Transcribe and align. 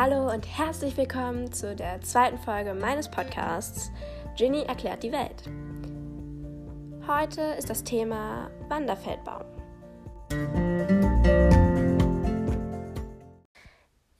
Hallo 0.00 0.32
und 0.32 0.46
herzlich 0.46 0.96
willkommen 0.96 1.52
zu 1.52 1.74
der 1.74 2.00
zweiten 2.02 2.38
Folge 2.38 2.72
meines 2.72 3.10
Podcasts 3.10 3.90
Ginny 4.36 4.62
erklärt 4.62 5.02
die 5.02 5.10
Welt. 5.10 5.42
Heute 7.08 7.40
ist 7.58 7.68
das 7.68 7.82
Thema 7.82 8.48
Wanderfeldbaum. 8.68 9.42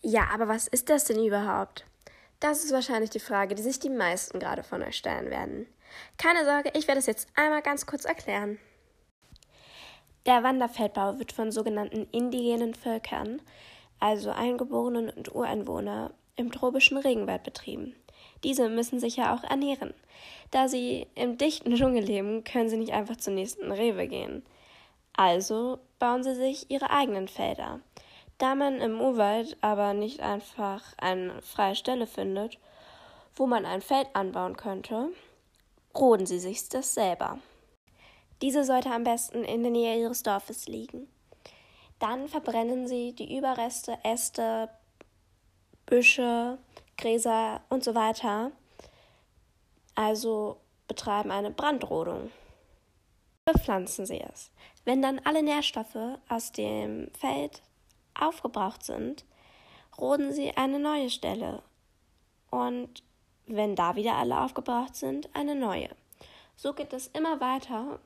Ja, 0.00 0.26
aber 0.34 0.48
was 0.48 0.66
ist 0.66 0.90
das 0.90 1.04
denn 1.04 1.24
überhaupt? 1.24 1.86
Das 2.40 2.64
ist 2.64 2.72
wahrscheinlich 2.72 3.10
die 3.10 3.20
Frage, 3.20 3.54
die 3.54 3.62
sich 3.62 3.78
die 3.78 3.88
meisten 3.88 4.40
gerade 4.40 4.64
von 4.64 4.82
euch 4.82 4.96
stellen 4.96 5.30
werden. 5.30 5.68
Keine 6.16 6.44
Sorge, 6.44 6.72
ich 6.74 6.88
werde 6.88 6.98
es 6.98 7.06
jetzt 7.06 7.28
einmal 7.36 7.62
ganz 7.62 7.86
kurz 7.86 8.04
erklären. 8.04 8.58
Der 10.26 10.42
Wanderfeldbau 10.42 11.20
wird 11.20 11.30
von 11.30 11.52
sogenannten 11.52 12.08
indigenen 12.10 12.74
Völkern, 12.74 13.40
also 14.00 14.30
Eingeborenen 14.30 15.10
und 15.10 15.34
Ureinwohner, 15.34 16.12
im 16.36 16.52
tropischen 16.52 16.98
Regenwald 16.98 17.42
betrieben. 17.42 17.94
Diese 18.44 18.68
müssen 18.68 19.00
sich 19.00 19.16
ja 19.16 19.34
auch 19.34 19.42
ernähren. 19.42 19.92
Da 20.50 20.68
sie 20.68 21.06
im 21.14 21.36
dichten 21.36 21.74
Dschungel 21.74 22.04
leben, 22.04 22.44
können 22.44 22.68
sie 22.68 22.76
nicht 22.76 22.92
einfach 22.92 23.16
zum 23.16 23.34
nächsten 23.34 23.72
Rewe 23.72 24.06
gehen. 24.06 24.44
Also 25.14 25.80
bauen 25.98 26.22
sie 26.22 26.34
sich 26.34 26.70
ihre 26.70 26.90
eigenen 26.90 27.26
Felder. 27.26 27.80
Da 28.38 28.54
man 28.54 28.80
im 28.80 29.00
Urwald 29.00 29.56
aber 29.60 29.94
nicht 29.94 30.20
einfach 30.20 30.82
eine 30.96 31.42
freie 31.42 31.74
Stelle 31.74 32.06
findet, 32.06 32.58
wo 33.34 33.46
man 33.46 33.66
ein 33.66 33.82
Feld 33.82 34.06
anbauen 34.14 34.56
könnte, 34.56 35.08
roden 35.96 36.26
sie 36.26 36.38
sich 36.38 36.68
das 36.68 36.94
selber. 36.94 37.38
Diese 38.42 38.62
sollte 38.62 38.92
am 38.92 39.02
besten 39.02 39.42
in 39.42 39.62
der 39.62 39.72
Nähe 39.72 40.00
ihres 40.00 40.22
Dorfes 40.22 40.68
liegen. 40.68 41.08
Dann 41.98 42.28
verbrennen 42.28 42.86
sie 42.86 43.12
die 43.12 43.36
Überreste, 43.36 43.98
Äste, 44.04 44.70
Büsche, 45.86 46.58
Gräser 46.96 47.62
und 47.68 47.82
so 47.82 47.94
weiter. 47.94 48.52
Also 49.94 50.60
betreiben 50.86 51.30
eine 51.30 51.50
Brandrodung. 51.50 52.30
Bepflanzen 53.44 54.06
sie 54.06 54.20
es. 54.20 54.50
Wenn 54.84 55.02
dann 55.02 55.20
alle 55.24 55.42
Nährstoffe 55.42 56.18
aus 56.28 56.52
dem 56.52 57.10
Feld 57.18 57.62
aufgebraucht 58.18 58.84
sind, 58.84 59.24
roden 59.98 60.32
sie 60.32 60.56
eine 60.56 60.78
neue 60.78 61.10
Stelle. 61.10 61.62
Und 62.50 63.02
wenn 63.46 63.74
da 63.74 63.96
wieder 63.96 64.14
alle 64.16 64.40
aufgebraucht 64.40 64.94
sind, 64.96 65.34
eine 65.34 65.54
neue. 65.54 65.88
So 66.56 66.72
geht 66.72 66.92
es 66.92 67.08
immer 67.08 67.40
weiter 67.40 68.00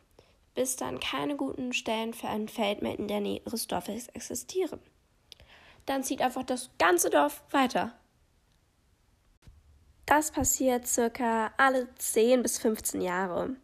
bis 0.55 0.77
dann 0.77 1.00
keine 1.00 1.36
guten 1.36 1.72
Stellen 1.72 2.14
für 2.14 2.28
ein 2.28 2.48
Feld 2.48 2.83
mehr 2.83 2.98
in 2.98 3.08
der 3.08 3.20
Nähe 3.20 3.41
ihres 3.45 3.67
Dorfes 3.67 4.08
existieren. 4.08 4.81
Dann 5.86 6.05
zieht 6.05 6.22
einfach 6.22 6.44
das 6.44 6.70
ganze 6.78 7.11
Dorf 7.11 7.42
weiter. 7.50 7.92
Das 10.06 10.31
passiert 10.31 10.86
circa 10.86 11.53
alle 11.56 11.89
10 11.94 12.42
bis 12.42 12.59
15 12.59 13.00
Jahre, 13.00 13.56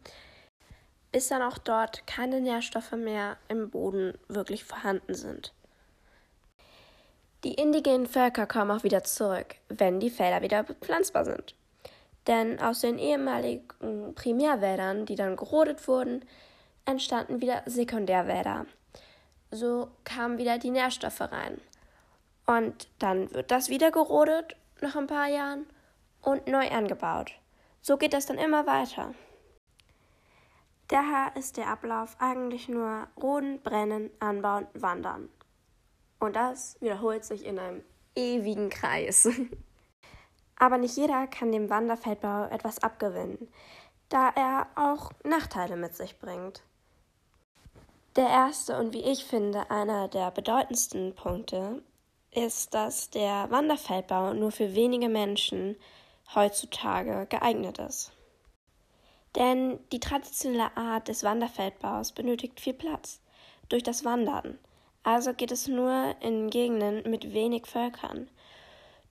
bis 1.11 1.27
dann 1.27 1.41
auch 1.41 1.57
dort 1.57 2.07
keine 2.07 2.41
Nährstoffe 2.41 2.93
mehr 2.93 3.37
im 3.49 3.69
Boden 3.69 4.17
wirklich 4.27 4.63
vorhanden 4.63 5.13
sind. 5.13 5.53
Die 7.43 7.53
indigenen 7.53 8.07
Völker 8.07 8.47
kommen 8.47 8.71
auch 8.71 8.83
wieder 8.83 9.03
zurück, 9.03 9.55
wenn 9.69 9.99
die 9.99 10.09
Felder 10.09 10.41
wieder 10.41 10.63
bepflanzbar 10.63 11.23
sind. 11.23 11.55
Denn 12.27 12.59
aus 12.59 12.81
den 12.81 12.99
ehemaligen 12.99 14.13
Primärwäldern, 14.13 15.05
die 15.05 15.15
dann 15.15 15.35
gerodet 15.35 15.87
wurden, 15.87 16.25
entstanden 16.85 17.41
wieder 17.41 17.63
Sekundärwälder. 17.65 18.65
So 19.51 19.89
kamen 20.03 20.37
wieder 20.37 20.57
die 20.57 20.71
Nährstoffe 20.71 21.21
rein. 21.21 21.59
Und 22.45 22.87
dann 22.99 23.33
wird 23.33 23.51
das 23.51 23.69
wieder 23.69 23.91
gerodet 23.91 24.55
nach 24.81 24.95
ein 24.95 25.07
paar 25.07 25.27
Jahren 25.27 25.65
und 26.21 26.47
neu 26.47 26.69
angebaut. 26.69 27.33
So 27.81 27.97
geht 27.97 28.13
das 28.13 28.25
dann 28.25 28.37
immer 28.37 28.67
weiter. 28.67 29.13
Daher 30.87 31.35
ist 31.35 31.57
der 31.57 31.67
Ablauf 31.67 32.15
eigentlich 32.19 32.67
nur 32.67 33.07
Roden, 33.21 33.61
Brennen, 33.61 34.09
Anbauen, 34.19 34.67
Wandern. 34.73 35.29
Und 36.19 36.35
das 36.35 36.81
wiederholt 36.81 37.23
sich 37.23 37.45
in 37.45 37.59
einem 37.59 37.83
ewigen 38.15 38.69
Kreis. 38.69 39.29
Aber 40.55 40.77
nicht 40.77 40.97
jeder 40.97 41.27
kann 41.27 41.51
dem 41.51 41.69
Wanderfeldbau 41.69 42.47
etwas 42.49 42.79
abgewinnen, 42.79 43.47
da 44.09 44.29
er 44.35 44.67
auch 44.75 45.11
Nachteile 45.23 45.77
mit 45.77 45.95
sich 45.95 46.19
bringt. 46.19 46.63
Der 48.19 48.27
erste 48.27 48.77
und 48.77 48.93
wie 48.93 49.01
ich 49.01 49.23
finde 49.23 49.71
einer 49.71 50.09
der 50.09 50.29
bedeutendsten 50.31 51.15
Punkte 51.15 51.81
ist, 52.31 52.73
dass 52.73 53.09
der 53.09 53.49
Wanderfeldbau 53.49 54.33
nur 54.33 54.51
für 54.51 54.75
wenige 54.75 55.07
Menschen 55.07 55.77
heutzutage 56.35 57.27
geeignet 57.29 57.79
ist. 57.79 58.11
Denn 59.37 59.79
die 59.93 60.01
traditionelle 60.01 60.75
Art 60.75 61.07
des 61.07 61.23
Wanderfeldbaus 61.23 62.11
benötigt 62.11 62.59
viel 62.59 62.73
Platz 62.73 63.21
durch 63.69 63.83
das 63.83 64.03
Wandern. 64.03 64.59
Also 65.03 65.33
geht 65.33 65.53
es 65.53 65.69
nur 65.69 66.13
in 66.19 66.49
Gegenden 66.49 67.09
mit 67.09 67.31
wenig 67.31 67.67
Völkern. 67.67 68.29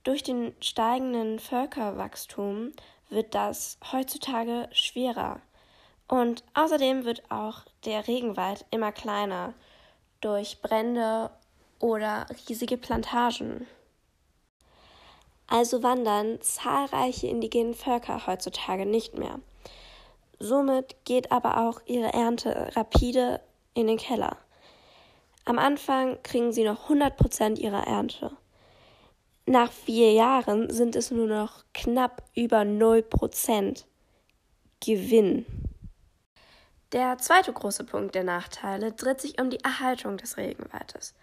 Durch 0.03 0.21
den 0.21 0.53
steigenden 0.59 1.39
Völkerwachstum 1.39 2.73
wird 3.09 3.33
das 3.33 3.79
heutzutage 3.91 4.69
schwerer. 4.71 5.41
Und 6.09 6.43
außerdem 6.55 7.05
wird 7.05 7.21
auch 7.29 7.61
der 7.85 8.07
Regenwald 8.07 8.65
immer 8.71 8.91
kleiner 8.91 9.53
durch 10.21 10.61
Brände 10.61 11.29
oder 11.79 12.25
riesige 12.47 12.77
Plantagen. 12.77 13.67
Also 15.47 15.83
wandern 15.83 16.41
zahlreiche 16.41 17.27
indigene 17.27 17.73
Völker 17.73 18.25
heutzutage 18.27 18.85
nicht 18.85 19.17
mehr. 19.17 19.39
Somit 20.39 20.95
geht 21.05 21.31
aber 21.31 21.67
auch 21.67 21.81
ihre 21.85 22.11
Ernte 22.11 22.71
rapide 22.75 23.39
in 23.75 23.87
den 23.87 23.97
Keller. 23.97 24.37
Am 25.45 25.59
Anfang 25.59 26.21
kriegen 26.23 26.51
sie 26.51 26.63
noch 26.63 26.89
100% 26.89 27.59
ihrer 27.59 27.85
Ernte. 27.85 28.31
Nach 29.45 29.71
vier 29.71 30.13
Jahren 30.13 30.71
sind 30.71 30.95
es 30.95 31.11
nur 31.11 31.27
noch 31.27 31.65
knapp 31.73 32.23
über 32.35 32.61
0% 32.61 33.83
Gewinn. 34.79 35.45
Der 36.91 37.19
zweite 37.19 37.53
große 37.53 37.83
Punkt 37.83 38.15
der 38.15 38.23
Nachteile 38.23 38.91
dreht 38.91 39.21
sich 39.21 39.39
um 39.39 39.51
die 39.51 39.63
Erhaltung 39.63 40.17
des 40.17 40.37
Regenwaldes. 40.37 41.13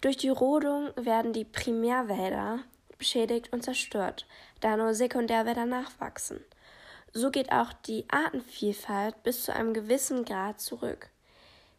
Durch 0.00 0.16
die 0.16 0.30
Rodung 0.30 0.90
werden 0.96 1.32
die 1.32 1.44
Primärwälder 1.44 2.58
beschädigt 2.98 3.52
und 3.52 3.62
zerstört, 3.62 4.26
da 4.60 4.76
nur 4.76 4.94
Sekundärwälder 4.94 5.64
nachwachsen. 5.64 6.40
So 7.12 7.30
geht 7.30 7.52
auch 7.52 7.72
die 7.72 8.04
Artenvielfalt 8.10 9.22
bis 9.22 9.44
zu 9.44 9.54
einem 9.54 9.74
gewissen 9.74 10.24
Grad 10.24 10.60
zurück, 10.60 11.08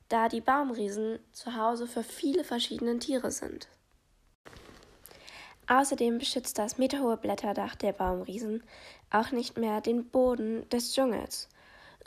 da 0.08 0.30
die 0.30 0.42
Baumriesen 0.42 1.20
zu 1.34 1.54
Hause 1.58 1.86
für 1.86 2.04
viele 2.04 2.46
verschiedene 2.46 2.98
Tiere 2.98 3.32
sind. 3.32 3.68
Außerdem 5.68 6.18
beschützt 6.18 6.58
das 6.58 6.78
meterhohe 6.78 7.18
Blätterdach 7.18 7.76
der 7.76 7.92
Baumriesen 7.92 8.64
auch 9.12 9.32
nicht 9.32 9.58
mehr 9.58 9.82
den 9.82 10.10
Boden 10.10 10.68
des 10.70 10.94
Dschungels 10.94 11.50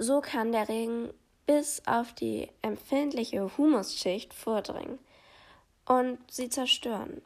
so 0.00 0.22
kann 0.22 0.50
der 0.50 0.68
Regen 0.68 1.12
bis 1.44 1.82
auf 1.86 2.14
die 2.14 2.48
empfindliche 2.62 3.50
Humusschicht 3.58 4.32
vordringen 4.32 4.98
und 5.84 6.18
sie 6.30 6.48
zerstören. 6.48 7.20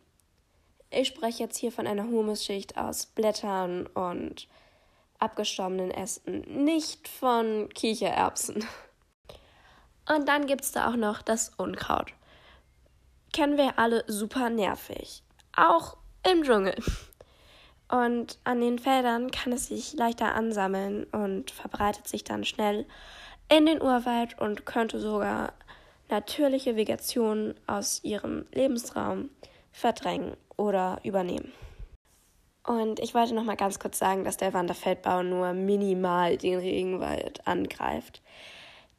Ich 0.90 1.08
spreche 1.08 1.44
jetzt 1.44 1.56
hier 1.56 1.70
von 1.70 1.86
einer 1.86 2.04
Humusschicht 2.04 2.76
aus 2.76 3.06
Blättern 3.06 3.86
und 3.86 4.48
abgestorbenen 5.20 5.92
Ästen, 5.92 6.64
nicht 6.64 7.06
von 7.06 7.68
Kichererbsen. 7.68 8.64
Und 10.12 10.28
dann 10.28 10.46
gibt 10.46 10.64
es 10.64 10.72
da 10.72 10.91
auch 10.91 10.96
noch 10.96 11.22
das 11.22 11.50
Unkraut. 11.56 12.12
Kennen 13.32 13.56
wir 13.56 13.78
alle 13.78 14.04
super 14.09 14.50
nervig. 14.50 15.22
Auch 15.56 15.97
im 16.28 16.42
Dschungel. 16.42 16.74
Und 17.89 18.39
an 18.45 18.60
den 18.60 18.78
Feldern 18.78 19.31
kann 19.31 19.53
es 19.53 19.66
sich 19.66 19.92
leichter 19.95 20.34
ansammeln 20.34 21.04
und 21.04 21.51
verbreitet 21.51 22.09
sich 22.09 22.25
dann 22.25 22.45
schnell 22.45 22.86
in 23.48 23.66
den 23.66 23.83
Urwald 23.83 24.39
und 24.39 24.65
könnte 24.65 24.98
sogar 24.98 25.53
natürliche 26.09 26.77
Vegetation 26.77 27.54
aus 27.66 28.03
ihrem 28.03 28.47
Lebensraum 28.53 29.31
verdrängen 29.72 30.36
oder 30.57 31.01
übernehmen. 31.03 31.53
Und 32.66 32.98
ich 33.01 33.15
wollte 33.15 33.34
noch 33.34 33.45
mal 33.45 33.57
ganz 33.57 33.78
kurz 33.78 33.98
sagen, 33.98 34.25
dass 34.25 34.39
der 34.39 34.54
Wanderfeldbau 34.54 35.22
nur 35.22 35.53
minimal 35.53 36.39
den 36.39 36.59
Regenwald 36.59 37.47
angreift. 37.47 38.22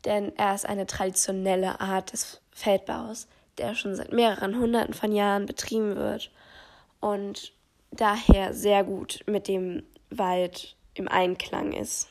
Denn 0.06 0.36
er 0.38 0.54
ist 0.54 0.68
eine 0.68 0.86
traditionelle 0.86 1.80
Art 1.80 2.14
des 2.14 2.42
Feldbaus, 2.52 3.28
der 3.58 3.74
schon 3.74 3.96
seit 3.96 4.12
mehreren 4.12 4.60
hunderten 4.60 4.94
von 4.94 5.12
Jahren 5.12 5.48
betrieben 5.48 5.96
wird 5.96 6.30
und 7.00 7.55
daher 7.96 8.54
sehr 8.54 8.84
gut 8.84 9.24
mit 9.28 9.48
dem 9.48 9.84
Wald 10.10 10.76
im 10.94 11.08
Einklang 11.08 11.74
ist. 11.74 12.08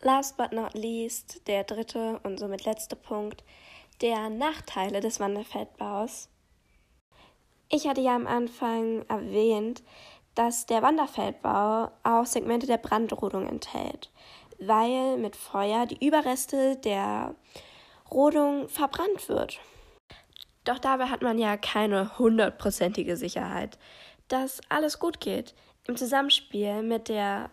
Last 0.00 0.36
but 0.36 0.52
not 0.52 0.74
least, 0.74 1.46
der 1.46 1.64
dritte 1.64 2.20
und 2.22 2.38
somit 2.38 2.64
letzte 2.64 2.96
Punkt, 2.96 3.42
der 4.00 4.28
Nachteile 4.28 5.00
des 5.00 5.20
Wanderfeldbaus. 5.20 6.28
Ich 7.68 7.88
hatte 7.88 8.00
ja 8.00 8.14
am 8.14 8.26
Anfang 8.26 9.04
erwähnt, 9.08 9.82
dass 10.34 10.66
der 10.66 10.82
Wanderfeldbau 10.82 11.90
auch 12.04 12.26
Segmente 12.26 12.66
der 12.66 12.76
Brandrodung 12.76 13.48
enthält, 13.48 14.10
weil 14.58 15.16
mit 15.16 15.34
Feuer 15.34 15.86
die 15.86 16.06
Überreste 16.06 16.76
der 16.76 17.34
Rodung 18.10 18.68
verbrannt 18.68 19.28
wird. 19.28 19.58
Doch 20.66 20.80
dabei 20.80 21.06
hat 21.06 21.22
man 21.22 21.38
ja 21.38 21.56
keine 21.56 22.18
hundertprozentige 22.18 23.16
Sicherheit, 23.16 23.78
dass 24.26 24.60
alles 24.68 24.98
gut 24.98 25.20
geht. 25.20 25.54
Im 25.86 25.96
Zusammenspiel 25.96 26.82
mit 26.82 27.08
der 27.08 27.50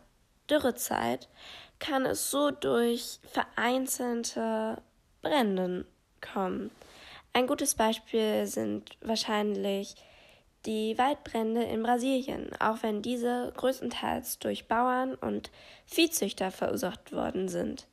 Dürrezeit 0.49 1.29
kann 1.77 2.07
es 2.07 2.31
so 2.31 2.49
durch 2.49 3.19
vereinzelte 3.31 4.81
Brände 5.21 5.85
kommen. 6.21 6.71
Ein 7.33 7.45
gutes 7.45 7.75
Beispiel 7.75 8.47
sind 8.47 8.97
wahrscheinlich 9.01 9.95
die 10.65 10.97
Waldbrände 10.97 11.61
in 11.63 11.83
Brasilien, 11.83 12.49
auch 12.59 12.81
wenn 12.81 13.03
diese 13.03 13.53
größtenteils 13.55 14.39
durch 14.39 14.67
Bauern 14.67 15.13
und 15.13 15.51
Viehzüchter 15.85 16.49
verursacht 16.49 17.11
worden 17.11 17.47
sind. 17.47 17.85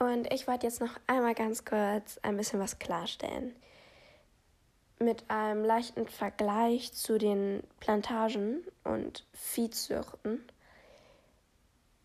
Und 0.00 0.32
ich 0.32 0.48
wollte 0.48 0.66
jetzt 0.66 0.80
noch 0.80 0.96
einmal 1.06 1.34
ganz 1.34 1.66
kurz 1.66 2.18
ein 2.22 2.38
bisschen 2.38 2.58
was 2.58 2.78
klarstellen. 2.78 3.54
Mit 4.98 5.24
einem 5.28 5.62
leichten 5.62 6.08
Vergleich 6.08 6.94
zu 6.94 7.18
den 7.18 7.62
Plantagen 7.80 8.64
und 8.82 9.26
Viehzuchten, 9.34 10.42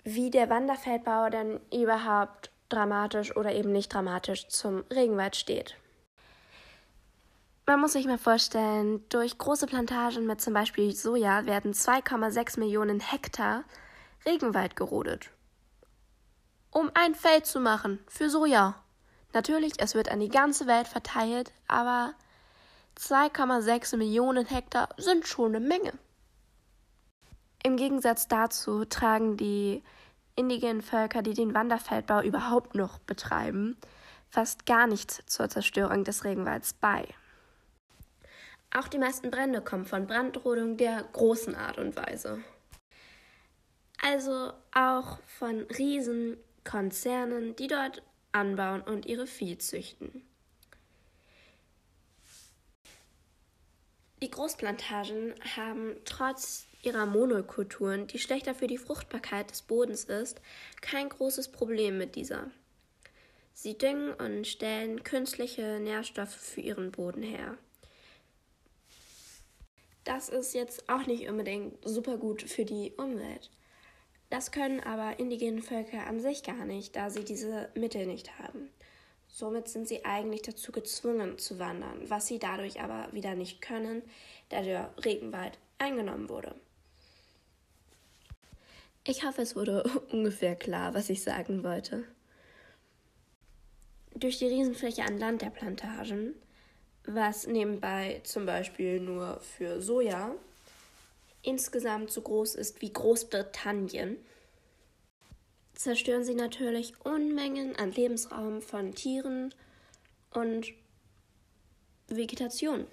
wie 0.03 0.29
der 0.29 0.49
Wanderfeldbau 0.49 1.29
dann 1.29 1.61
überhaupt 1.73 2.51
dramatisch 2.67 3.33
oder 3.37 3.53
eben 3.53 3.71
nicht 3.71 3.93
dramatisch 3.93 4.49
zum 4.49 4.83
Regenwald 4.91 5.37
steht. 5.37 5.77
Man 7.65 7.79
muss 7.79 7.93
sich 7.93 8.05
mal 8.07 8.17
vorstellen, 8.17 9.05
durch 9.07 9.37
große 9.37 9.67
Plantagen 9.67 10.25
mit 10.25 10.41
zum 10.41 10.53
Beispiel 10.53 10.93
Soja 10.93 11.45
werden 11.45 11.73
2,6 11.73 12.59
Millionen 12.59 12.99
Hektar 12.99 13.63
Regenwald 14.25 14.75
gerodet. 14.75 15.31
Um 16.75 16.91
ein 16.93 17.15
Feld 17.15 17.45
zu 17.45 17.61
machen 17.61 17.99
für 18.05 18.29
Soja. 18.29 18.75
Natürlich, 19.31 19.75
es 19.77 19.95
wird 19.95 20.11
an 20.11 20.19
die 20.19 20.27
ganze 20.27 20.67
Welt 20.67 20.89
verteilt, 20.89 21.53
aber 21.69 22.13
2,6 22.99 23.95
Millionen 23.95 24.45
Hektar 24.45 24.89
sind 24.97 25.25
schon 25.25 25.55
eine 25.55 25.65
Menge. 25.65 25.93
Im 27.63 27.77
Gegensatz 27.77 28.27
dazu 28.27 28.83
tragen 28.83 29.37
die 29.37 29.83
indigenen 30.35 30.81
Völker, 30.81 31.21
die 31.21 31.33
den 31.33 31.53
Wanderfeldbau 31.53 32.21
überhaupt 32.23 32.75
noch 32.75 32.99
betreiben, 32.99 33.77
fast 34.27 34.65
gar 34.65 34.85
nichts 34.85 35.23
zur 35.27 35.47
Zerstörung 35.47 36.03
des 36.03 36.25
Regenwalds 36.25 36.73
bei. 36.73 37.07
Auch 38.75 38.89
die 38.89 38.99
meisten 38.99 39.31
Brände 39.31 39.61
kommen 39.61 39.85
von 39.85 40.07
Brandrodung 40.07 40.75
der 40.75 41.03
großen 41.13 41.55
Art 41.55 41.77
und 41.77 41.95
Weise. 41.95 42.43
Also 44.03 44.51
auch 44.73 45.19
von 45.39 45.65
Riesenkonzernen, 46.65 47.55
die 47.55 47.67
dort 47.67 48.01
anbauen 48.31 48.81
und 48.81 49.05
ihre 49.05 49.27
Vieh 49.27 49.57
züchten. 49.57 50.27
Die 54.21 54.31
Großplantagen 54.31 55.35
haben 55.55 55.95
trotz 56.05 56.65
ihrer 56.81 57.05
Monokulturen, 57.05 58.07
die 58.07 58.19
schlechter 58.19 58.55
für 58.55 58.67
die 58.67 58.77
Fruchtbarkeit 58.77 59.51
des 59.51 59.61
Bodens 59.61 60.05
ist, 60.05 60.41
kein 60.81 61.09
großes 61.09 61.51
Problem 61.51 61.97
mit 61.97 62.15
dieser. 62.15 62.49
Sie 63.53 63.77
düngen 63.77 64.13
und 64.13 64.45
stellen 64.47 65.03
künstliche 65.03 65.79
Nährstoffe 65.79 66.35
für 66.35 66.61
ihren 66.61 66.91
Boden 66.91 67.23
her. 67.23 67.57
Das 70.03 70.29
ist 70.29 70.53
jetzt 70.53 70.89
auch 70.89 71.05
nicht 71.07 71.27
unbedingt 71.29 71.77
super 71.87 72.17
gut 72.17 72.43
für 72.43 72.65
die 72.65 72.93
Umwelt. 72.97 73.49
Das 74.29 74.51
können 74.51 74.79
aber 74.81 75.19
indigene 75.19 75.61
Völker 75.61 76.07
an 76.07 76.19
sich 76.19 76.43
gar 76.43 76.65
nicht, 76.65 76.95
da 76.95 77.09
sie 77.09 77.23
diese 77.23 77.69
Mittel 77.75 78.05
nicht 78.05 78.39
haben. 78.39 78.69
Somit 79.27 79.67
sind 79.67 79.87
sie 79.87 80.05
eigentlich 80.05 80.41
dazu 80.41 80.71
gezwungen 80.71 81.37
zu 81.37 81.59
wandern, 81.59 82.09
was 82.09 82.27
sie 82.27 82.39
dadurch 82.39 82.81
aber 82.81 83.11
wieder 83.11 83.35
nicht 83.35 83.61
können, 83.61 84.01
da 84.49 84.61
der 84.61 84.93
Regenwald 85.03 85.57
eingenommen 85.77 86.29
wurde. 86.29 86.55
Ich 89.03 89.23
hoffe, 89.23 89.41
es 89.41 89.55
wurde 89.55 89.83
ungefähr 90.11 90.55
klar, 90.55 90.93
was 90.93 91.09
ich 91.09 91.21
sagen 91.21 91.63
wollte. 91.63 92.03
Durch 94.15 94.39
die 94.39 94.47
Riesenfläche 94.47 95.03
an 95.03 95.19
Land 95.19 95.41
der 95.41 95.49
Plantagen 95.49 96.35
was 97.07 97.47
nebenbei 97.47 98.21
zum 98.23 98.45
Beispiel 98.45 98.99
nur 98.99 99.39
für 99.39 99.81
Soja 99.81 100.31
insgesamt 101.45 102.11
so 102.11 102.21
groß 102.21 102.55
ist 102.55 102.81
wie 102.81 102.91
Großbritannien, 102.91 104.17
zerstören 105.73 106.23
sie 106.23 106.35
natürlich 106.35 106.93
Unmengen 107.05 107.75
an 107.75 107.91
Lebensraum 107.91 108.61
von 108.61 108.95
Tieren 108.95 109.53
und 110.31 110.67
Vegetation. 112.07 112.87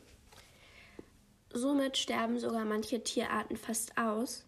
Somit 1.52 1.98
sterben 1.98 2.38
sogar 2.38 2.64
manche 2.64 3.02
Tierarten 3.02 3.56
fast 3.56 3.96
aus 3.98 4.44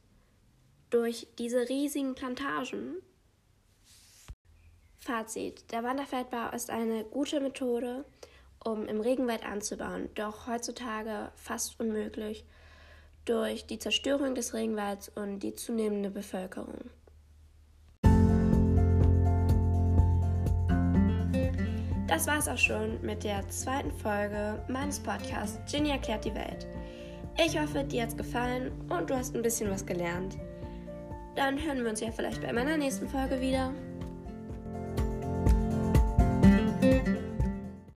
durch 0.90 1.26
diese 1.38 1.68
riesigen 1.68 2.14
Plantagen. 2.14 2.96
Fazit: 4.98 5.70
Der 5.70 5.82
Wanderfeldbau 5.82 6.50
ist 6.50 6.70
eine 6.70 7.04
gute 7.04 7.40
Methode, 7.40 8.06
um 8.64 8.86
im 8.86 9.00
Regenwald 9.00 9.44
anzubauen, 9.44 10.08
doch 10.14 10.46
heutzutage 10.46 11.30
fast 11.36 11.78
unmöglich 11.78 12.46
durch 13.24 13.66
die 13.66 13.78
Zerstörung 13.78 14.34
des 14.34 14.54
Regenwalds 14.54 15.08
und 15.08 15.40
die 15.40 15.54
zunehmende 15.54 16.10
Bevölkerung. 16.10 16.90
Das 22.06 22.26
war's 22.26 22.48
auch 22.48 22.58
schon 22.58 23.00
mit 23.00 23.24
der 23.24 23.48
zweiten 23.48 23.90
Folge 23.90 24.62
meines 24.68 25.00
Podcasts 25.00 25.58
Ginny 25.70 25.90
erklärt 25.90 26.24
die 26.24 26.34
Welt. 26.34 26.66
Ich 27.44 27.58
hoffe, 27.58 27.82
dir 27.82 28.02
hat's 28.02 28.16
gefallen 28.16 28.70
und 28.88 29.10
du 29.10 29.16
hast 29.16 29.34
ein 29.34 29.42
bisschen 29.42 29.70
was 29.70 29.84
gelernt. 29.84 30.38
Dann 31.34 31.60
hören 31.60 31.82
wir 31.82 31.90
uns 31.90 32.00
ja 32.00 32.12
vielleicht 32.12 32.42
bei 32.42 32.52
meiner 32.52 32.76
nächsten 32.76 33.08
Folge 33.08 33.40
wieder. 33.40 33.72